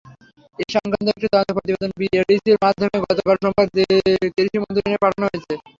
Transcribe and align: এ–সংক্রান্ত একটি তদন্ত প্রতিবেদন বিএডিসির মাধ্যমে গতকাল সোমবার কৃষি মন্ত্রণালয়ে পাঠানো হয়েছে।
এ–সংক্রান্ত 0.59 1.07
একটি 1.13 1.27
তদন্ত 1.27 1.49
প্রতিবেদন 1.57 1.91
বিএডিসির 1.99 2.61
মাধ্যমে 2.63 2.97
গতকাল 3.03 3.35
সোমবার 3.41 3.67
কৃষি 4.35 4.57
মন্ত্রণালয়ে 4.59 5.03
পাঠানো 5.03 5.25
হয়েছে। 5.27 5.53